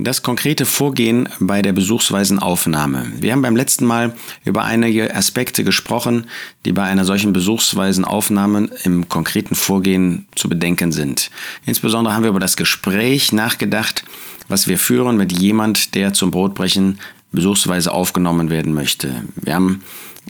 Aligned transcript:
Das 0.00 0.22
konkrete 0.22 0.64
Vorgehen 0.64 1.28
bei 1.40 1.60
der 1.60 1.72
besuchsweisen 1.72 2.38
Aufnahme. 2.38 3.10
Wir 3.18 3.32
haben 3.32 3.42
beim 3.42 3.56
letzten 3.56 3.84
Mal 3.84 4.14
über 4.44 4.62
einige 4.62 5.12
Aspekte 5.12 5.64
gesprochen, 5.64 6.28
die 6.64 6.70
bei 6.70 6.84
einer 6.84 7.04
solchen 7.04 7.32
besuchsweisen 7.32 8.04
Aufnahme 8.04 8.70
im 8.84 9.08
konkreten 9.08 9.56
Vorgehen 9.56 10.28
zu 10.36 10.48
bedenken 10.48 10.92
sind. 10.92 11.32
Insbesondere 11.66 12.14
haben 12.14 12.22
wir 12.22 12.30
über 12.30 12.38
das 12.38 12.56
Gespräch 12.56 13.32
nachgedacht, 13.32 14.04
was 14.46 14.68
wir 14.68 14.78
führen 14.78 15.16
mit 15.16 15.32
jemand, 15.32 15.96
der 15.96 16.12
zum 16.12 16.30
Brotbrechen 16.30 17.00
besuchsweise 17.32 17.92
aufgenommen 17.92 18.50
werden 18.50 18.74
möchte. 18.74 19.24
Wir 19.36 19.54
haben 19.54 19.82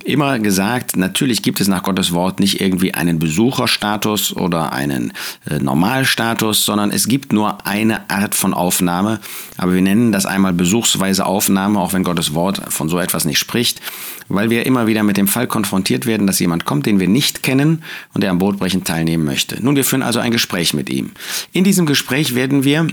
immer 0.05 0.39
gesagt, 0.39 0.97
natürlich 0.97 1.43
gibt 1.43 1.61
es 1.61 1.69
nach 1.69 1.83
Gottes 1.83 2.13
Wort 2.13 2.41
nicht 2.41 2.61
irgendwie 2.61 2.95
einen 2.95 3.19
Besucherstatus 3.19 4.35
oder 4.35 4.73
einen 4.73 5.13
äh, 5.49 5.59
Normalstatus, 5.59 6.65
sondern 6.65 6.91
es 6.91 7.09
gibt 7.09 7.33
nur 7.33 7.67
eine 7.67 8.09
Art 8.11 8.35
von 8.35 8.55
Aufnahme. 8.55 9.21
Aber 9.57 9.75
wir 9.75 9.83
nennen 9.83 10.13
das 10.13 10.27
einmal 10.27 10.53
besuchsweise 10.53 11.27
Aufnahme, 11.27 11.81
auch 11.81 11.93
wenn 11.93 12.05
Gottes 12.05 12.35
Wort 12.35 12.61
von 12.73 12.89
so 12.89 12.99
etwas 12.99 13.25
nicht 13.25 13.39
spricht, 13.39 13.81
weil 14.29 14.51
wir 14.51 14.67
immer 14.67 14.87
wieder 14.87 15.03
mit 15.03 15.17
dem 15.17 15.29
Fall 15.29 15.47
konfrontiert 15.47 16.07
werden, 16.07 16.27
dass 16.27 16.39
jemand 16.39 16.65
kommt, 16.65 16.87
den 16.87 17.01
wir 17.01 17.09
nicht 17.09 17.43
kennen 17.43 17.83
und 18.15 18.23
der 18.23 18.31
am 18.31 18.39
Brotbrechen 18.39 18.85
teilnehmen 18.85 19.25
möchte. 19.25 19.63
Nun, 19.63 19.77
wir 19.77 19.85
führen 19.85 20.03
also 20.03 20.21
ein 20.21 20.33
Gespräch 20.33 20.75
mit 20.75 20.91
ihm. 20.91 21.13
In 21.53 21.65
diesem 21.65 21.87
Gespräch 21.87 22.35
werden 22.35 22.65
wir 22.65 22.89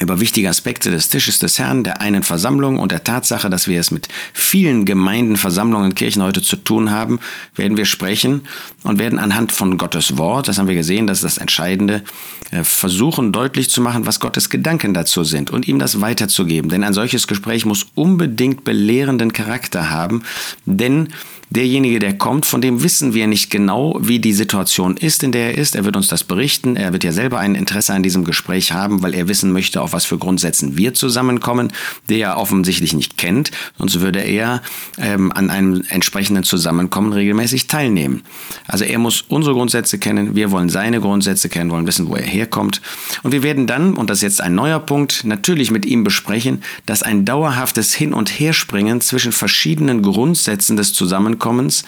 über 0.00 0.20
wichtige 0.20 0.48
Aspekte 0.48 0.90
des 0.90 1.08
Tisches 1.08 1.38
des 1.38 1.58
Herrn, 1.58 1.84
der 1.84 2.00
einen 2.00 2.22
Versammlung 2.22 2.78
und 2.78 2.90
der 2.90 3.04
Tatsache, 3.04 3.48
dass 3.48 3.68
wir 3.68 3.78
es 3.78 3.90
mit 3.90 4.08
vielen 4.32 4.84
Gemeinden, 4.84 5.36
Versammlungen, 5.36 5.94
Kirchen 5.94 6.22
heute 6.22 6.42
zu 6.42 6.56
tun 6.56 6.90
haben, 6.90 7.20
werden 7.54 7.76
wir 7.76 7.84
sprechen 7.84 8.42
und 8.82 8.98
werden 8.98 9.18
anhand 9.18 9.52
von 9.52 9.78
Gottes 9.78 10.18
Wort, 10.18 10.48
das 10.48 10.58
haben 10.58 10.68
wir 10.68 10.74
gesehen, 10.74 11.06
das 11.06 11.18
ist 11.18 11.24
das 11.24 11.38
Entscheidende, 11.38 12.02
äh, 12.50 12.64
versuchen 12.64 13.32
deutlich 13.32 13.70
zu 13.70 13.80
machen, 13.80 14.06
was 14.06 14.20
Gottes 14.20 14.50
Gedanken 14.50 14.94
dazu 14.94 15.22
sind 15.22 15.50
und 15.50 15.68
ihm 15.68 15.78
das 15.78 16.00
weiterzugeben. 16.00 16.70
Denn 16.70 16.82
ein 16.82 16.92
solches 16.92 17.26
Gespräch 17.26 17.64
muss 17.64 17.86
unbedingt 17.94 18.64
belehrenden 18.64 19.32
Charakter 19.32 19.90
haben, 19.90 20.22
denn 20.66 21.08
Derjenige, 21.54 22.00
der 22.00 22.18
kommt, 22.18 22.46
von 22.46 22.60
dem 22.60 22.82
wissen 22.82 23.14
wir 23.14 23.28
nicht 23.28 23.48
genau, 23.48 23.96
wie 24.00 24.18
die 24.18 24.32
Situation 24.32 24.96
ist, 24.96 25.22
in 25.22 25.30
der 25.30 25.52
er 25.52 25.58
ist. 25.58 25.76
Er 25.76 25.84
wird 25.84 25.94
uns 25.94 26.08
das 26.08 26.24
berichten. 26.24 26.74
Er 26.74 26.92
wird 26.92 27.04
ja 27.04 27.12
selber 27.12 27.38
ein 27.38 27.54
Interesse 27.54 27.94
an 27.94 28.02
diesem 28.02 28.24
Gespräch 28.24 28.72
haben, 28.72 29.04
weil 29.04 29.14
er 29.14 29.28
wissen 29.28 29.52
möchte, 29.52 29.80
auf 29.80 29.92
was 29.92 30.04
für 30.04 30.18
Grundsätzen 30.18 30.76
wir 30.76 30.94
zusammenkommen, 30.94 31.72
der 32.08 32.18
er 32.18 32.38
offensichtlich 32.38 32.92
nicht 32.92 33.18
kennt. 33.18 33.52
Sonst 33.78 34.00
würde 34.00 34.18
er 34.18 34.62
ähm, 34.98 35.30
an 35.30 35.48
einem 35.48 35.84
entsprechenden 35.88 36.42
Zusammenkommen 36.42 37.12
regelmäßig 37.12 37.68
teilnehmen. 37.68 38.24
Also 38.66 38.84
er 38.84 38.98
muss 38.98 39.22
unsere 39.22 39.54
Grundsätze 39.54 39.98
kennen. 39.98 40.34
Wir 40.34 40.50
wollen 40.50 40.70
seine 40.70 41.00
Grundsätze 41.00 41.48
kennen, 41.48 41.70
wollen 41.70 41.86
wissen, 41.86 42.08
wo 42.08 42.16
er 42.16 42.26
herkommt. 42.26 42.82
Und 43.22 43.30
wir 43.30 43.44
werden 43.44 43.68
dann, 43.68 43.94
und 43.94 44.10
das 44.10 44.18
ist 44.18 44.22
jetzt 44.22 44.40
ein 44.40 44.56
neuer 44.56 44.80
Punkt, 44.80 45.22
natürlich 45.22 45.70
mit 45.70 45.86
ihm 45.86 46.02
besprechen, 46.02 46.64
dass 46.84 47.04
ein 47.04 47.24
dauerhaftes 47.24 47.94
Hin- 47.94 48.12
und 48.12 48.40
Herspringen 48.40 49.00
zwischen 49.00 49.30
verschiedenen 49.30 50.02
Grundsätzen 50.02 50.76
des 50.76 50.92
Zusammenkommens 50.94 51.43
Zusammenkommens 51.44 51.84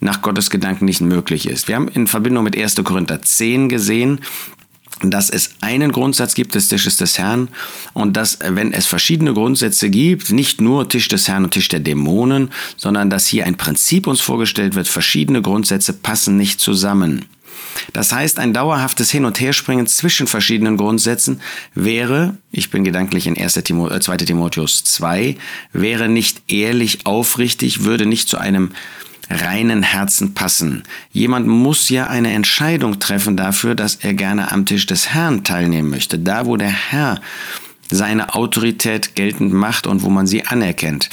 nach 0.00 0.22
Gottes 0.22 0.50
Gedanken 0.50 0.84
nicht 0.84 1.00
möglich 1.00 1.48
ist. 1.48 1.66
Wir 1.66 1.74
haben 1.74 1.88
in 1.88 2.06
Verbindung 2.06 2.44
mit 2.44 2.56
1. 2.56 2.76
Korinther 2.84 3.20
10 3.20 3.68
gesehen, 3.68 4.20
dass 5.02 5.30
es 5.30 5.54
einen 5.60 5.92
Grundsatz 5.92 6.34
gibt 6.34 6.54
des 6.54 6.68
Tisches 6.68 6.96
des 6.96 7.18
Herrn 7.18 7.48
und 7.94 8.16
dass, 8.16 8.38
wenn 8.42 8.72
es 8.72 8.86
verschiedene 8.86 9.32
Grundsätze 9.32 9.90
gibt, 9.90 10.30
nicht 10.30 10.60
nur 10.60 10.88
Tisch 10.88 11.08
des 11.08 11.26
Herrn 11.28 11.44
und 11.44 11.52
Tisch 11.52 11.68
der 11.68 11.80
Dämonen, 11.80 12.50
sondern 12.76 13.08
dass 13.10 13.26
hier 13.26 13.46
ein 13.46 13.56
Prinzip 13.56 14.06
uns 14.06 14.20
vorgestellt 14.20 14.74
wird, 14.74 14.88
verschiedene 14.88 15.40
Grundsätze 15.42 15.92
passen 15.92 16.36
nicht 16.36 16.60
zusammen. 16.60 17.24
Das 17.92 18.12
heißt, 18.12 18.38
ein 18.38 18.52
dauerhaftes 18.52 19.10
Hin- 19.10 19.24
und 19.24 19.40
Herspringen 19.40 19.86
zwischen 19.86 20.26
verschiedenen 20.26 20.76
Grundsätzen 20.76 21.40
wäre, 21.74 22.36
ich 22.50 22.70
bin 22.70 22.84
gedanklich 22.84 23.26
in 23.26 23.36
1. 23.36 23.54
Timo, 23.64 23.88
2. 23.98 24.14
Äh, 24.14 24.16
Timotheus 24.18 24.84
2, 24.84 25.36
wäre 25.72 26.08
nicht 26.08 26.50
ehrlich, 26.50 27.06
aufrichtig, 27.06 27.84
würde 27.84 28.06
nicht 28.06 28.28
zu 28.28 28.38
einem 28.38 28.70
reinen 29.30 29.82
Herzen 29.82 30.34
passen. 30.34 30.84
Jemand 31.12 31.46
muss 31.46 31.88
ja 31.88 32.06
eine 32.06 32.32
Entscheidung 32.32 32.98
treffen 32.98 33.36
dafür, 33.36 33.74
dass 33.74 33.96
er 33.96 34.14
gerne 34.14 34.52
am 34.52 34.64
Tisch 34.64 34.86
des 34.86 35.10
Herrn 35.10 35.44
teilnehmen 35.44 35.90
möchte. 35.90 36.18
Da, 36.18 36.46
wo 36.46 36.56
der 36.56 36.70
Herr 36.70 37.20
seine 37.90 38.34
Autorität 38.34 39.14
geltend 39.14 39.52
macht 39.52 39.86
und 39.86 40.02
wo 40.02 40.10
man 40.10 40.26
sie 40.26 40.46
anerkennt. 40.46 41.10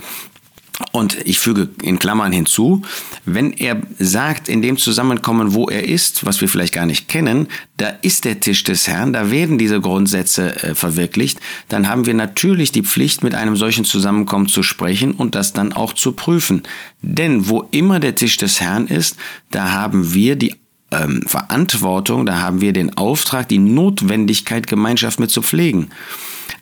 Und 0.91 1.17
ich 1.25 1.39
füge 1.39 1.69
in 1.81 1.99
Klammern 1.99 2.31
hinzu, 2.31 2.81
wenn 3.23 3.53
er 3.53 3.81
sagt, 3.97 4.49
in 4.49 4.61
dem 4.61 4.77
Zusammenkommen, 4.77 5.53
wo 5.53 5.67
er 5.67 5.87
ist, 5.87 6.25
was 6.25 6.41
wir 6.41 6.49
vielleicht 6.49 6.73
gar 6.73 6.85
nicht 6.85 7.07
kennen, 7.07 7.47
da 7.77 7.89
ist 8.01 8.25
der 8.25 8.39
Tisch 8.39 8.63
des 8.63 8.87
Herrn, 8.87 9.13
da 9.13 9.31
werden 9.31 9.57
diese 9.57 9.79
Grundsätze 9.79 10.63
äh, 10.63 10.75
verwirklicht, 10.75 11.39
dann 11.69 11.87
haben 11.87 12.05
wir 12.05 12.13
natürlich 12.13 12.71
die 12.71 12.83
Pflicht, 12.83 13.23
mit 13.23 13.35
einem 13.35 13.55
solchen 13.55 13.85
Zusammenkommen 13.85 14.47
zu 14.47 14.63
sprechen 14.63 15.11
und 15.11 15.35
das 15.35 15.53
dann 15.53 15.71
auch 15.71 15.93
zu 15.93 16.11
prüfen. 16.11 16.63
Denn 17.01 17.47
wo 17.47 17.67
immer 17.71 17.99
der 17.99 18.15
Tisch 18.15 18.37
des 18.37 18.59
Herrn 18.59 18.87
ist, 18.87 19.15
da 19.51 19.71
haben 19.71 20.13
wir 20.13 20.35
die 20.35 20.55
ähm, 20.91 21.23
Verantwortung, 21.25 22.25
da 22.25 22.39
haben 22.39 22.61
wir 22.61 22.73
den 22.73 22.97
Auftrag, 22.97 23.47
die 23.47 23.59
Notwendigkeit, 23.59 24.67
Gemeinschaft 24.67 25.19
mit 25.19 25.31
zu 25.31 25.41
pflegen. 25.41 25.89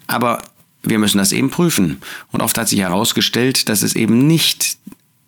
Aber 0.07 0.40
wir 0.84 1.00
müssen 1.00 1.18
das 1.18 1.32
eben 1.32 1.50
prüfen. 1.50 1.98
Und 2.32 2.42
oft 2.42 2.58
hat 2.58 2.70
sich 2.70 2.80
herausgestellt, 2.80 3.70
dass 3.70 3.82
es 3.82 3.96
eben 3.96 4.28
nicht 4.28 4.78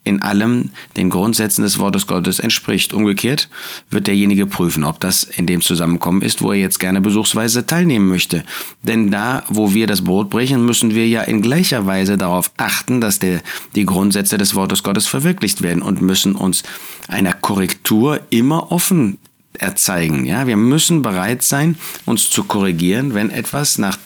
in 0.06 0.22
allem 0.22 0.70
den 0.98 1.10
Grundsätzen 1.10 1.64
des 1.64 1.80
Wortes 1.80 2.06
Gottes 2.06 2.40
entspricht. 2.40 2.94
Umgekehrt 2.94 3.50
wird 3.90 4.08
derjenige 4.08 4.46
prüfen, 4.46 4.84
ob 4.84 5.00
das 5.00 5.24
in 5.24 5.48
dem 5.48 5.62
Zusammenkommen 5.62 6.22
ist, 6.22 6.42
wo 6.42 6.52
er 6.52 6.60
jetzt 6.60 6.80
gerne 6.80 7.02
besuchsweise 7.02 7.66
teilnehmen 7.66 8.08
möchte. 8.08 8.44
Denn 8.84 9.10
da, 9.10 9.44
wo 9.50 9.74
wir 9.74 9.88
das 9.88 10.04
Brot 10.04 10.30
brechen, 10.30 10.64
müssen 10.64 10.94
wir 10.94 11.08
ja 11.08 11.24
in 11.24 11.42
gleicher 11.42 11.88
Weise 11.88 12.18
darauf 12.18 12.52
achten, 12.58 13.02
dass 13.02 13.18
der, 13.18 13.42
die 13.74 13.86
Grundsätze 13.86 14.38
des 14.38 14.54
Wortes 14.54 14.84
Gottes 14.84 15.08
verwirklicht 15.08 15.64
werden 15.64 15.82
und 15.82 16.04
müssen 16.04 16.36
uns 16.36 16.62
einer 17.08 17.34
Korrektur 17.34 18.22
immer 18.30 18.72
offen 18.72 19.18
erzeigen. 19.54 20.26
Ja, 20.26 20.46
wir 20.46 20.58
müssen 20.58 21.02
bereit 21.02 21.42
sein, 21.42 21.78
uns 22.06 22.30
zu 22.30 22.44
korrigieren, 22.44 23.16
wenn 23.16 23.32
etwas 23.32 23.80
nach 23.80 23.98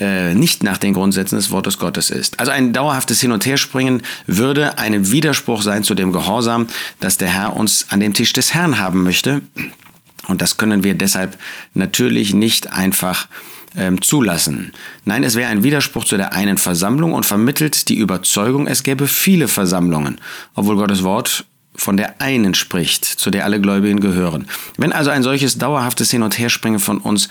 äh, 0.00 0.34
nicht 0.34 0.62
nach 0.62 0.78
den 0.78 0.94
Grundsätzen 0.94 1.36
des 1.36 1.50
Wortes 1.50 1.78
Gottes 1.78 2.10
ist. 2.10 2.38
Also 2.40 2.52
ein 2.52 2.72
dauerhaftes 2.72 3.20
Hin- 3.20 3.32
und 3.32 3.46
Herspringen 3.46 4.02
würde 4.26 4.78
ein 4.78 5.10
Widerspruch 5.10 5.62
sein 5.62 5.84
zu 5.84 5.94
dem 5.94 6.12
Gehorsam, 6.12 6.66
dass 7.00 7.16
der 7.16 7.28
Herr 7.28 7.56
uns 7.56 7.86
an 7.90 8.00
dem 8.00 8.12
Tisch 8.14 8.32
des 8.32 8.54
Herrn 8.54 8.78
haben 8.78 9.02
möchte. 9.02 9.42
Und 10.26 10.42
das 10.42 10.58
können 10.58 10.84
wir 10.84 10.94
deshalb 10.94 11.38
natürlich 11.74 12.34
nicht 12.34 12.72
einfach 12.72 13.28
ähm, 13.76 14.02
zulassen. 14.02 14.72
Nein, 15.04 15.24
es 15.24 15.34
wäre 15.34 15.50
ein 15.50 15.62
Widerspruch 15.62 16.04
zu 16.04 16.16
der 16.16 16.32
einen 16.32 16.58
Versammlung 16.58 17.12
und 17.14 17.24
vermittelt 17.24 17.88
die 17.88 17.96
Überzeugung, 17.96 18.66
es 18.66 18.82
gäbe 18.82 19.06
viele 19.06 19.48
Versammlungen, 19.48 20.20
obwohl 20.54 20.76
Gottes 20.76 21.02
Wort 21.02 21.44
von 21.74 21.96
der 21.96 22.20
einen 22.20 22.54
spricht, 22.54 23.04
zu 23.04 23.30
der 23.30 23.44
alle 23.44 23.60
Gläubigen 23.60 24.00
gehören. 24.00 24.48
Wenn 24.76 24.92
also 24.92 25.10
ein 25.10 25.22
solches 25.22 25.58
dauerhaftes 25.58 26.10
Hin- 26.10 26.22
und 26.22 26.38
Herspringen 26.38 26.80
von 26.80 26.98
uns 26.98 27.28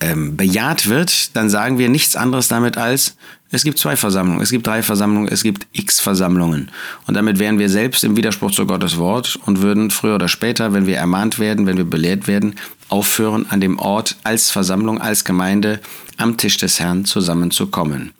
ähm, 0.00 0.36
bejaht 0.36 0.88
wird, 0.88 1.36
dann 1.36 1.48
sagen 1.48 1.78
wir 1.78 1.88
nichts 1.88 2.16
anderes 2.16 2.48
damit 2.48 2.76
als, 2.76 3.16
es 3.50 3.62
gibt 3.62 3.78
zwei 3.78 3.96
Versammlungen, 3.96 4.42
es 4.42 4.50
gibt 4.50 4.66
drei 4.66 4.82
Versammlungen, 4.82 5.28
es 5.28 5.42
gibt 5.42 5.66
x 5.72 6.00
Versammlungen. 6.00 6.70
Und 7.06 7.14
damit 7.14 7.38
wären 7.38 7.58
wir 7.58 7.70
selbst 7.70 8.02
im 8.02 8.16
Widerspruch 8.16 8.50
zu 8.50 8.66
Gottes 8.66 8.98
Wort 8.98 9.38
und 9.46 9.62
würden 9.62 9.90
früher 9.90 10.16
oder 10.16 10.28
später, 10.28 10.72
wenn 10.72 10.86
wir 10.86 10.96
ermahnt 10.96 11.38
werden, 11.38 11.66
wenn 11.66 11.76
wir 11.76 11.84
belehrt 11.84 12.26
werden, 12.26 12.56
aufhören, 12.88 13.46
an 13.48 13.60
dem 13.60 13.78
Ort 13.78 14.16
als 14.22 14.50
Versammlung, 14.50 15.00
als 15.00 15.24
Gemeinde 15.24 15.80
am 16.18 16.36
Tisch 16.36 16.56
des 16.56 16.80
Herrn 16.80 17.04
zusammenzukommen. 17.04 18.12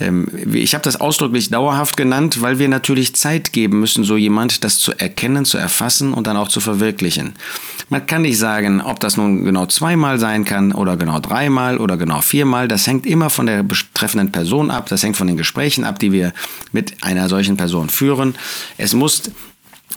Ähm, 0.00 0.26
ich 0.52 0.74
habe 0.74 0.82
das 0.82 1.00
ausdrücklich 1.00 1.50
dauerhaft 1.50 1.96
genannt, 1.96 2.42
weil 2.42 2.58
wir 2.58 2.68
natürlich 2.68 3.14
Zeit 3.14 3.52
geben 3.52 3.80
müssen, 3.80 4.04
so 4.04 4.16
jemand 4.16 4.64
das 4.64 4.78
zu 4.78 4.92
erkennen, 4.92 5.44
zu 5.44 5.56
erfassen 5.58 6.12
und 6.12 6.26
dann 6.26 6.36
auch 6.36 6.48
zu 6.48 6.60
verwirklichen. 6.60 7.34
Man 7.90 8.06
kann 8.06 8.22
nicht 8.22 8.38
sagen, 8.38 8.80
ob 8.80 9.00
das 9.00 9.16
nun 9.16 9.44
genau 9.44 9.66
zweimal 9.66 10.18
sein 10.18 10.44
kann 10.44 10.72
oder 10.72 10.96
genau 10.96 11.20
dreimal 11.20 11.78
oder 11.78 11.96
genau 11.96 12.20
viermal. 12.20 12.68
Das 12.68 12.86
hängt 12.86 13.06
immer 13.06 13.30
von 13.30 13.46
der 13.46 13.62
betreffenden 13.62 14.32
Person 14.32 14.70
ab. 14.70 14.88
Das 14.88 15.02
hängt 15.02 15.16
von 15.16 15.26
den 15.26 15.36
Gesprächen 15.36 15.84
ab, 15.84 15.98
die 15.98 16.12
wir 16.12 16.32
mit 16.72 17.02
einer 17.02 17.28
solchen 17.28 17.56
Person 17.56 17.88
führen. 17.88 18.34
Es 18.76 18.92
muss 18.92 19.22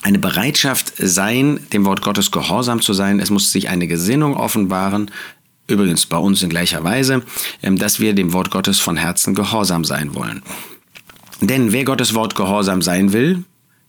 eine 0.02 0.20
Bereitschaft 0.20 0.94
sein, 0.98 1.60
dem 1.74 1.86
Wort 1.86 2.02
Gottes 2.02 2.32
gehorsam 2.32 2.82
zu 2.82 2.94
sein. 2.94 3.20
Es 3.20 3.30
muss 3.30 3.52
sich 3.52 3.70
eine 3.70 3.88
Gesinnung 3.88 4.36
offenbaren, 4.36 5.12
übrigens 5.68 6.06
bei 6.06 6.18
uns 6.18 6.42
in 6.44 6.50
gleicher 6.50 6.84
Weise, 6.84 7.24
ähm, 7.62 7.78
dass 7.78 8.00
wir 8.00 8.14
dem 8.14 8.34
Wort 8.34 8.52
Gottes 8.52 8.80
von 8.80 8.98
Herzen 8.98 9.36
gehorsam 9.36 9.86
sein 9.86 10.16
wollen. 10.16 10.42
Denn 11.40 11.72
wer 11.72 11.86
Gottes 11.86 12.14
Wort 12.14 12.36
gehorsam 12.36 12.82
sein 12.82 13.14
will, 13.14 13.44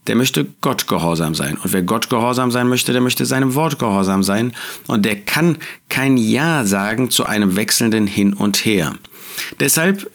der 0.07 0.17
möchte 0.17 0.47
Gott 0.61 0.89
gehorsam 0.89 1.35
sein. 1.35 1.57
Und 1.57 1.73
wer 1.73 1.83
Gott 1.83 2.11
gehorsam 2.11 2.51
sein 2.51 2.69
möchte, 2.69 2.93
der 2.93 3.01
möchte 3.01 3.25
seinem 3.25 3.55
Wort 3.55 3.79
gehorsam 3.79 4.23
sein. 4.23 4.53
Und 4.89 5.05
der 5.05 5.21
kann 5.21 5.59
kein 5.89 6.17
Ja 6.17 6.65
sagen 6.65 7.11
zu 7.11 7.25
einem 7.25 7.57
wechselnden 7.57 8.07
Hin 8.07 8.33
und 8.33 8.65
Her. 8.65 8.95
Deshalb 9.61 10.11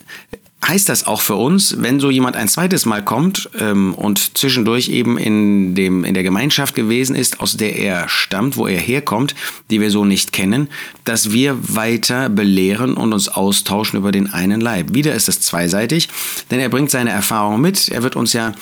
heißt 0.66 0.90
das 0.90 1.06
auch 1.06 1.22
für 1.22 1.36
uns, 1.36 1.76
wenn 1.80 2.00
so 2.00 2.10
jemand 2.10 2.36
ein 2.36 2.48
zweites 2.48 2.86
Mal 2.86 3.04
kommt 3.04 3.50
ähm, 3.60 3.94
und 3.94 4.38
zwischendurch 4.38 4.90
eben 4.90 5.18
in, 5.18 5.76
dem, 5.76 6.04
in 6.04 6.14
der 6.14 6.24
Gemeinschaft 6.24 6.76
gewesen 6.76 7.16
ist, 7.16 7.40
aus 7.40 7.58
der 7.58 7.76
er 7.78 8.10
stammt, 8.10 8.58
wo 8.58 8.68
er 8.68 8.80
herkommt, 8.80 9.36
die 9.70 9.80
wir 9.80 9.92
so 9.92 10.04
nicht 10.04 10.32
kennen, 10.32 10.68
dass 11.04 11.32
wir 11.32 11.58
weiter 11.76 12.30
belehren 12.30 12.96
und 12.96 13.14
uns 13.14 13.30
austauschen 13.30 14.00
über 14.00 14.12
den 14.12 14.34
einen 14.34 14.60
Leib. 14.60 14.94
Wieder 14.94 15.14
ist 15.14 15.30
es 15.30 15.42
zweiseitig, 15.42 16.10
denn 16.50 16.60
er 16.60 16.70
bringt 16.70 16.92
seine 16.92 17.12
Erfahrung 17.12 17.62
mit. 17.62 17.90
Er 17.90 18.04
wird 18.04 18.16
uns 18.16 18.34
ja 18.34 18.54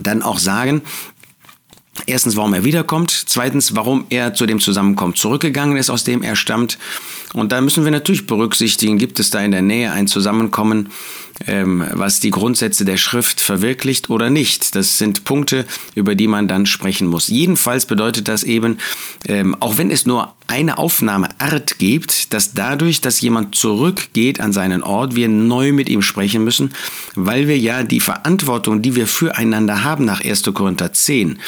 dann 0.00 0.22
auch 0.22 0.38
sagen, 0.38 0.82
Erstens, 2.06 2.36
warum 2.36 2.54
er 2.54 2.64
wiederkommt. 2.64 3.10
Zweitens, 3.10 3.76
warum 3.76 4.06
er 4.08 4.32
zu 4.32 4.46
dem 4.46 4.60
Zusammenkommen 4.60 5.14
zurückgegangen 5.14 5.76
ist, 5.76 5.90
aus 5.90 6.04
dem 6.04 6.22
er 6.22 6.36
stammt. 6.36 6.78
Und 7.34 7.52
da 7.52 7.60
müssen 7.60 7.84
wir 7.84 7.90
natürlich 7.90 8.26
berücksichtigen, 8.26 8.98
gibt 8.98 9.20
es 9.20 9.30
da 9.30 9.40
in 9.40 9.50
der 9.50 9.62
Nähe 9.62 9.92
ein 9.92 10.06
Zusammenkommen, 10.06 10.90
ähm, 11.46 11.84
was 11.92 12.20
die 12.20 12.30
Grundsätze 12.30 12.84
der 12.84 12.96
Schrift 12.96 13.40
verwirklicht 13.40 14.10
oder 14.10 14.30
nicht. 14.30 14.74
Das 14.74 14.98
sind 14.98 15.24
Punkte, 15.24 15.66
über 15.94 16.14
die 16.14 16.28
man 16.28 16.48
dann 16.48 16.66
sprechen 16.66 17.06
muss. 17.08 17.28
Jedenfalls 17.28 17.86
bedeutet 17.86 18.28
das 18.28 18.42
eben, 18.44 18.78
ähm, 19.26 19.56
auch 19.60 19.78
wenn 19.78 19.90
es 19.90 20.06
nur 20.06 20.34
eine 20.46 20.78
Aufnahmeart 20.78 21.78
gibt, 21.78 22.34
dass 22.34 22.52
dadurch, 22.52 23.00
dass 23.00 23.20
jemand 23.20 23.54
zurückgeht 23.54 24.40
an 24.40 24.52
seinen 24.52 24.82
Ort, 24.82 25.16
wir 25.16 25.28
neu 25.28 25.72
mit 25.72 25.88
ihm 25.88 26.02
sprechen 26.02 26.44
müssen, 26.44 26.72
weil 27.14 27.48
wir 27.48 27.58
ja 27.58 27.82
die 27.84 28.00
Verantwortung, 28.00 28.82
die 28.82 28.94
wir 28.94 29.06
füreinander 29.06 29.84
haben 29.84 30.04
nach 30.04 30.22
1. 30.22 30.42
Korinther 30.52 30.92
10, 30.92 31.38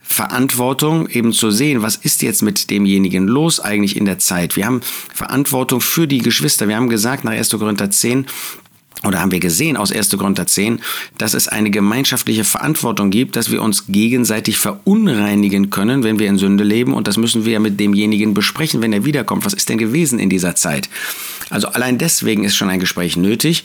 Verantwortung 0.00 1.08
eben 1.08 1.32
zu 1.32 1.50
sehen, 1.50 1.82
was 1.82 1.96
ist 1.96 2.22
jetzt 2.22 2.42
mit 2.42 2.70
demjenigen 2.70 3.26
los 3.26 3.60
eigentlich 3.60 3.96
in 3.96 4.04
der 4.04 4.18
Zeit. 4.18 4.56
Wir 4.56 4.66
haben 4.66 4.82
Verantwortung 5.14 5.80
für 5.80 6.06
die 6.06 6.18
Geschwister. 6.18 6.68
Wir 6.68 6.76
haben 6.76 6.88
gesagt 6.88 7.24
nach 7.24 7.32
1. 7.32 7.50
Korinther 7.50 7.90
10, 7.90 8.26
oder 9.04 9.20
haben 9.20 9.32
wir 9.32 9.40
gesehen 9.40 9.76
aus 9.76 9.90
1. 9.90 10.16
Korinther 10.16 10.46
10, 10.46 10.80
dass 11.18 11.34
es 11.34 11.48
eine 11.48 11.70
gemeinschaftliche 11.70 12.44
Verantwortung 12.44 13.10
gibt, 13.10 13.36
dass 13.36 13.50
wir 13.50 13.62
uns 13.62 13.86
gegenseitig 13.88 14.58
verunreinigen 14.58 15.70
können, 15.70 16.04
wenn 16.04 16.18
wir 16.18 16.28
in 16.28 16.38
Sünde 16.38 16.62
leben. 16.62 16.94
Und 16.94 17.08
das 17.08 17.16
müssen 17.16 17.44
wir 17.44 17.58
mit 17.58 17.80
demjenigen 17.80 18.34
besprechen, 18.34 18.80
wenn 18.80 18.92
er 18.92 19.04
wiederkommt. 19.04 19.44
Was 19.44 19.54
ist 19.54 19.68
denn 19.68 19.78
gewesen 19.78 20.18
in 20.18 20.30
dieser 20.30 20.54
Zeit? 20.54 20.88
Also 21.50 21.68
allein 21.68 21.98
deswegen 21.98 22.44
ist 22.44 22.56
schon 22.56 22.70
ein 22.70 22.80
Gespräch 22.80 23.16
nötig. 23.16 23.64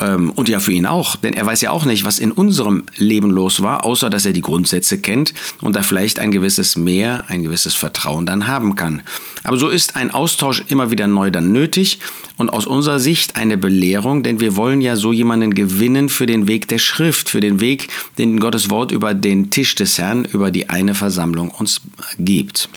Ähm, 0.00 0.30
und 0.30 0.48
ja 0.48 0.60
für 0.60 0.72
ihn 0.72 0.86
auch, 0.86 1.16
denn 1.16 1.34
er 1.34 1.46
weiß 1.46 1.60
ja 1.60 1.70
auch 1.70 1.84
nicht, 1.84 2.04
was 2.04 2.18
in 2.18 2.32
unserem 2.32 2.84
Leben 2.96 3.30
los 3.30 3.62
war, 3.62 3.84
außer 3.84 4.08
dass 4.08 4.24
er 4.24 4.32
die 4.32 4.40
Grundsätze 4.40 4.98
kennt 4.98 5.34
und 5.60 5.76
da 5.76 5.82
vielleicht 5.82 6.18
ein 6.18 6.32
gewisses 6.32 6.76
Mehr, 6.76 7.24
ein 7.28 7.42
gewisses 7.42 7.74
Vertrauen 7.74 8.24
dann 8.24 8.46
haben 8.46 8.76
kann. 8.76 9.02
Aber 9.44 9.58
so 9.58 9.68
ist 9.68 9.96
ein 9.96 10.10
Austausch 10.10 10.64
immer 10.68 10.90
wieder 10.90 11.06
neu 11.06 11.30
dann 11.30 11.52
nötig 11.52 11.98
und 12.40 12.48
aus 12.48 12.66
unserer 12.66 12.98
Sicht 12.98 13.36
eine 13.36 13.58
Belehrung, 13.58 14.22
denn 14.22 14.40
wir 14.40 14.56
wollen 14.56 14.80
ja 14.80 14.96
so 14.96 15.12
jemanden 15.12 15.52
gewinnen 15.52 16.08
für 16.08 16.24
den 16.24 16.48
Weg 16.48 16.68
der 16.68 16.78
Schrift, 16.78 17.28
für 17.28 17.40
den 17.40 17.60
Weg, 17.60 17.88
den 18.16 18.40
Gottes 18.40 18.70
Wort 18.70 18.92
über 18.92 19.12
den 19.12 19.50
Tisch 19.50 19.74
des 19.74 19.98
Herrn, 19.98 20.24
über 20.24 20.50
die 20.50 20.70
eine 20.70 20.94
Versammlung 20.94 21.50
uns 21.50 21.82
gibt. 22.18 22.70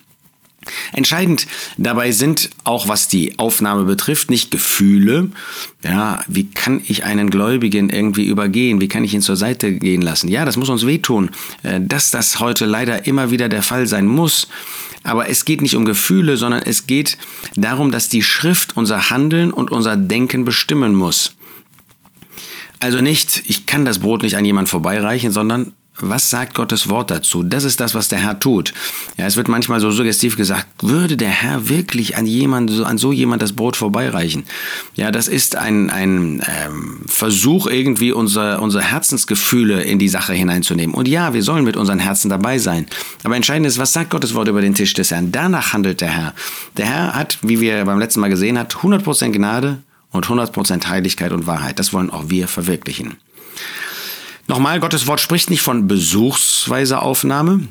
Entscheidend 0.92 1.48
dabei 1.78 2.12
sind 2.12 2.50
auch, 2.66 2.88
was 2.88 3.08
die 3.08 3.40
Aufnahme 3.40 3.86
betrifft, 3.86 4.30
nicht 4.30 4.52
Gefühle. 4.52 5.30
Ja, 5.84 6.24
wie 6.28 6.50
kann 6.50 6.82
ich 6.86 7.06
einen 7.06 7.30
Gläubigen 7.30 7.90
irgendwie 7.90 8.26
übergehen? 8.26 8.82
Wie 8.82 8.88
kann 8.88 9.04
ich 9.04 9.14
ihn 9.14 9.22
zur 9.22 9.36
Seite 9.36 9.74
gehen 9.74 10.02
lassen? 10.02 10.28
Ja, 10.28 10.46
das 10.46 10.58
muss 10.58 10.70
uns 10.70 10.86
wehtun, 10.86 11.32
äh, 11.64 11.80
dass 11.82 12.12
das 12.12 12.40
heute 12.40 12.66
leider 12.66 13.08
immer 13.08 13.32
wieder 13.32 13.50
der 13.50 13.64
Fall 13.64 13.88
sein 13.88 14.08
muss. 14.08 14.48
Aber 15.04 15.30
es 15.30 15.46
geht 15.46 15.62
nicht 15.62 15.76
um 15.76 15.86
Gefühle, 15.86 16.38
sondern 16.38 16.64
es 16.64 16.88
geht 16.88 17.18
darum, 17.56 17.92
dass 17.92 18.10
die 18.10 18.24
Schrift 18.24 18.78
unser 18.78 19.10
Handeln 19.10 19.52
und 19.52 19.72
unser 19.72 19.98
Denken 19.98 20.46
bestimmen 20.46 20.96
muss. 20.96 21.36
Also 22.80 23.02
nicht, 23.02 23.44
ich 23.46 23.66
kann 23.66 23.86
das 23.86 24.00
Brot 24.00 24.24
nicht 24.24 24.38
an 24.38 24.46
jemand 24.46 24.70
vorbeireichen, 24.70 25.32
sondern 25.32 25.74
was 26.00 26.30
sagt 26.30 26.56
Gottes 26.56 26.90
Wort 26.90 27.12
dazu? 27.12 27.44
Das 27.44 27.64
ist 27.64 27.80
das, 27.80 27.94
was 27.94 28.08
der 28.08 28.20
Herr 28.20 28.40
tut. 28.40 28.74
Ja, 29.18 29.28
es 29.28 29.38
wird 29.38 29.48
manchmal 29.48 29.80
so 29.80 29.92
suggestiv 29.92 30.36
gesagt, 30.36 30.68
würde 30.82 31.18
der 31.18 31.30
Herr 31.30 31.70
wirklich 31.70 32.18
an 32.18 32.26
jemand, 32.26 32.72
an 32.84 32.98
so 32.98 33.12
jemand 33.12 33.44
das 33.44 33.54
Brot 33.54 33.76
vorbeireichen? 33.76 34.44
Ja, 34.96 35.12
das 35.12 35.28
ist 35.28 35.56
ein, 35.56 35.92
ein 35.92 36.42
ähm, 36.66 37.02
Versuch, 37.06 37.68
irgendwie 37.68 38.12
unser, 38.12 38.62
unsere 38.62 38.84
Herzensgefühle 38.84 39.84
in 39.84 40.00
die 40.00 40.10
Sache 40.10 40.34
hineinzunehmen. 40.34 40.96
Und 40.96 41.08
ja, 41.08 41.34
wir 41.34 41.44
sollen 41.44 41.64
mit 41.64 41.78
unseren 41.78 42.00
Herzen 42.00 42.30
dabei 42.30 42.58
sein. 42.58 42.88
Aber 43.24 43.36
entscheidend 43.36 43.68
ist, 43.68 43.78
was 43.78 43.94
sagt 43.94 44.10
Gottes 44.10 44.34
Wort 44.34 44.48
über 44.48 44.62
den 44.62 44.74
Tisch 44.74 44.94
des 44.96 45.12
Herrn? 45.12 45.32
Danach 45.32 45.74
handelt 45.74 46.02
der 46.02 46.10
Herr. 46.10 46.34
Der 46.78 46.88
Herr 46.88 47.14
hat, 47.14 47.38
wie 47.44 47.62
wir 47.62 47.86
beim 47.86 48.00
letzten 48.00 48.20
Mal 48.20 48.30
gesehen 48.30 48.58
haben, 48.58 48.68
100% 48.68 49.32
Gnade 49.32 49.84
und 50.12 50.26
100% 50.26 50.88
Heiligkeit 50.88 51.32
und 51.32 51.46
Wahrheit. 51.46 51.78
Das 51.78 51.94
wollen 51.94 52.10
auch 52.10 52.30
wir 52.30 52.48
verwirklichen. 52.48 53.18
Nochmal, 54.48 54.80
Gottes 54.80 55.08
Wort 55.08 55.22
spricht 55.22 55.50
nicht 55.50 55.62
von 55.62 55.88
besuchsweise 55.88 57.02
Aufnahme. 57.02 57.68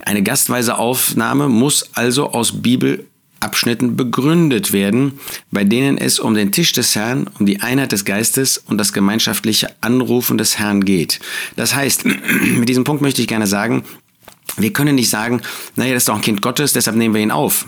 Eine 0.00 0.22
gastweise 0.22 0.78
Aufnahme 0.78 1.48
muss 1.48 1.90
also 1.94 2.32
aus 2.32 2.60
Bibelabschnitten 2.60 3.96
begründet 3.96 4.72
werden, 4.72 5.20
bei 5.52 5.62
denen 5.62 5.96
es 5.96 6.18
um 6.18 6.34
den 6.34 6.50
Tisch 6.50 6.72
des 6.72 6.96
Herrn, 6.96 7.28
um 7.38 7.46
die 7.46 7.60
Einheit 7.60 7.92
des 7.92 8.04
Geistes 8.04 8.58
und 8.58 8.78
das 8.78 8.92
gemeinschaftliche 8.92 9.68
Anrufen 9.80 10.38
des 10.38 10.58
Herrn 10.58 10.84
geht. 10.84 11.20
Das 11.54 11.74
heißt, 11.74 12.04
mit 12.56 12.68
diesem 12.68 12.84
Punkt 12.84 13.00
möchte 13.00 13.22
ich 13.22 13.28
gerne 13.28 13.46
sagen, 13.46 13.84
wir 14.56 14.72
können 14.72 14.94
nicht 14.94 15.10
sagen, 15.10 15.40
naja, 15.76 15.94
das 15.94 16.02
ist 16.02 16.08
doch 16.08 16.16
ein 16.16 16.20
Kind 16.20 16.42
Gottes, 16.42 16.72
deshalb 16.72 16.96
nehmen 16.96 17.14
wir 17.14 17.22
ihn 17.22 17.30
auf 17.30 17.66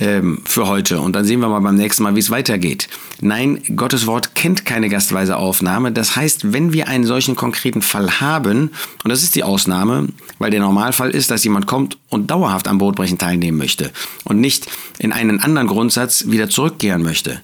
ähm, 0.00 0.40
für 0.44 0.66
heute 0.66 1.00
und 1.00 1.14
dann 1.14 1.24
sehen 1.24 1.40
wir 1.40 1.48
mal 1.48 1.60
beim 1.60 1.76
nächsten 1.76 2.02
Mal, 2.02 2.14
wie 2.14 2.20
es 2.20 2.30
weitergeht. 2.30 2.88
Nein, 3.20 3.62
Gottes 3.76 4.06
Wort 4.06 4.34
kennt 4.34 4.64
keine 4.64 4.88
gastweise 4.88 5.36
Aufnahme. 5.36 5.92
Das 5.92 6.16
heißt, 6.16 6.52
wenn 6.52 6.72
wir 6.72 6.88
einen 6.88 7.04
solchen 7.04 7.36
konkreten 7.36 7.82
Fall 7.82 8.20
haben, 8.20 8.70
und 9.04 9.08
das 9.08 9.22
ist 9.22 9.34
die 9.34 9.44
Ausnahme, 9.44 10.08
weil 10.38 10.50
der 10.50 10.60
Normalfall 10.60 11.10
ist, 11.10 11.30
dass 11.30 11.44
jemand 11.44 11.66
kommt 11.66 11.98
und 12.08 12.30
dauerhaft 12.30 12.68
am 12.68 12.78
Brotbrechen 12.78 13.18
teilnehmen 13.18 13.58
möchte 13.58 13.92
und 14.24 14.40
nicht 14.40 14.66
in 14.98 15.12
einen 15.12 15.40
anderen 15.40 15.68
Grundsatz 15.68 16.26
wieder 16.28 16.48
zurückkehren 16.48 17.02
möchte. 17.02 17.40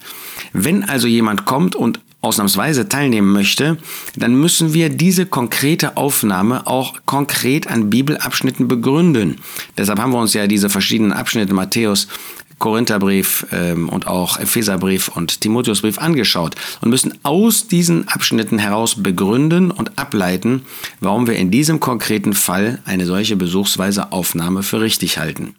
Wenn 0.53 0.83
also 0.83 1.07
jemand 1.07 1.45
kommt 1.45 1.75
und 1.75 1.99
ausnahmsweise 2.21 2.89
teilnehmen 2.89 3.31
möchte, 3.31 3.77
dann 4.15 4.35
müssen 4.35 4.73
wir 4.73 4.89
diese 4.89 5.25
konkrete 5.25 5.95
Aufnahme 5.95 6.67
auch 6.67 6.95
konkret 7.05 7.67
an 7.67 7.89
Bibelabschnitten 7.89 8.67
begründen. 8.67 9.37
Deshalb 9.77 9.99
haben 9.99 10.11
wir 10.11 10.19
uns 10.19 10.33
ja 10.33 10.47
diese 10.47 10.69
verschiedenen 10.69 11.13
Abschnitte 11.13 11.53
Matthäus, 11.53 12.07
Korintherbrief 12.59 13.47
ähm, 13.51 13.87
und 13.89 14.05
auch 14.07 14.37
Epheserbrief 14.37 15.07
und 15.07 15.41
Timotheusbrief 15.41 15.97
angeschaut 15.97 16.55
und 16.81 16.89
müssen 16.89 17.17
aus 17.23 17.67
diesen 17.67 18.07
Abschnitten 18.09 18.59
heraus 18.59 19.01
begründen 19.01 19.71
und 19.71 19.97
ableiten, 19.97 20.63
warum 20.99 21.25
wir 21.25 21.37
in 21.37 21.51
diesem 21.51 21.79
konkreten 21.79 22.33
Fall 22.33 22.79
eine 22.85 23.05
solche 23.05 23.37
besuchsweise 23.37 24.11
Aufnahme 24.11 24.61
für 24.61 24.81
richtig 24.81 25.17
halten. 25.17 25.55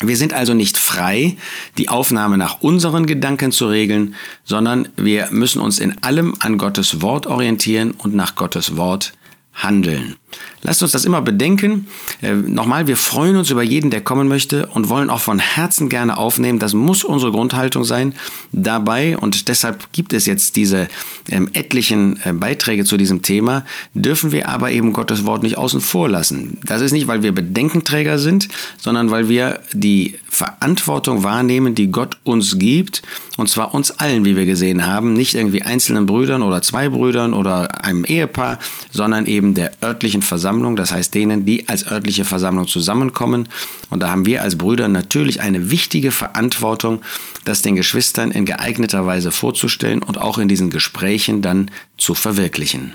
Wir 0.00 0.16
sind 0.16 0.34
also 0.34 0.54
nicht 0.54 0.76
frei, 0.76 1.36
die 1.78 1.88
Aufnahme 1.88 2.36
nach 2.36 2.60
unseren 2.60 3.06
Gedanken 3.06 3.52
zu 3.52 3.68
regeln, 3.68 4.14
sondern 4.44 4.88
wir 4.96 5.28
müssen 5.30 5.60
uns 5.60 5.78
in 5.78 6.02
allem 6.02 6.34
an 6.40 6.58
Gottes 6.58 7.00
Wort 7.00 7.26
orientieren 7.26 7.92
und 7.92 8.14
nach 8.14 8.34
Gottes 8.34 8.76
Wort 8.76 9.12
handeln. 9.54 10.16
Lasst 10.62 10.82
uns 10.82 10.92
das 10.92 11.04
immer 11.04 11.22
bedenken. 11.22 11.86
Äh, 12.22 12.32
nochmal, 12.32 12.86
wir 12.86 12.96
freuen 12.96 13.36
uns 13.36 13.50
über 13.50 13.62
jeden, 13.62 13.90
der 13.90 14.00
kommen 14.00 14.28
möchte 14.28 14.66
und 14.66 14.88
wollen 14.88 15.10
auch 15.10 15.20
von 15.20 15.38
Herzen 15.38 15.88
gerne 15.88 16.16
aufnehmen. 16.16 16.58
Das 16.58 16.74
muss 16.74 17.04
unsere 17.04 17.32
Grundhaltung 17.32 17.84
sein 17.84 18.14
dabei 18.50 19.16
und 19.16 19.48
deshalb 19.48 19.92
gibt 19.92 20.12
es 20.12 20.26
jetzt 20.26 20.56
diese 20.56 20.88
ähm, 21.30 21.50
etlichen 21.52 22.18
äh, 22.24 22.32
Beiträge 22.32 22.84
zu 22.84 22.96
diesem 22.96 23.22
Thema, 23.22 23.64
dürfen 23.92 24.32
wir 24.32 24.48
aber 24.48 24.70
eben 24.72 24.92
Gottes 24.92 25.24
Wort 25.24 25.42
nicht 25.42 25.58
außen 25.58 25.80
vor 25.80 26.08
lassen. 26.08 26.58
Das 26.64 26.80
ist 26.80 26.92
nicht, 26.92 27.06
weil 27.06 27.22
wir 27.22 27.32
Bedenkenträger 27.32 28.18
sind, 28.18 28.48
sondern 28.78 29.10
weil 29.10 29.28
wir 29.28 29.60
die 29.72 30.16
Verantwortung 30.34 31.22
wahrnehmen, 31.22 31.74
die 31.74 31.90
Gott 31.90 32.18
uns 32.24 32.58
gibt 32.58 33.02
und 33.36 33.48
zwar 33.48 33.74
uns 33.74 33.92
allen, 33.92 34.24
wie 34.24 34.36
wir 34.36 34.46
gesehen 34.46 34.86
haben, 34.86 35.12
nicht 35.12 35.34
irgendwie 35.34 35.62
einzelnen 35.62 36.06
Brüdern 36.06 36.42
oder 36.42 36.60
zwei 36.62 36.88
Brüdern 36.88 37.34
oder 37.34 37.84
einem 37.84 38.04
Ehepaar, 38.04 38.58
sondern 38.90 39.26
eben 39.26 39.54
der 39.54 39.72
örtlichen 39.82 40.22
Versammlung, 40.22 40.76
das 40.76 40.92
heißt 40.92 41.14
denen, 41.14 41.46
die 41.46 41.68
als 41.68 41.86
örtliche 41.86 42.24
Versammlung 42.24 42.66
zusammenkommen. 42.66 43.48
Und 43.90 44.02
da 44.02 44.10
haben 44.10 44.26
wir 44.26 44.42
als 44.42 44.58
Brüder 44.58 44.88
natürlich 44.88 45.40
eine 45.40 45.70
wichtige 45.70 46.10
Verantwortung, 46.10 47.02
das 47.44 47.62
den 47.62 47.76
Geschwistern 47.76 48.30
in 48.30 48.44
geeigneter 48.44 49.06
Weise 49.06 49.30
vorzustellen 49.30 50.02
und 50.02 50.18
auch 50.18 50.38
in 50.38 50.48
diesen 50.48 50.70
Gesprächen 50.70 51.42
dann 51.42 51.70
zu 51.96 52.14
verwirklichen. 52.14 52.94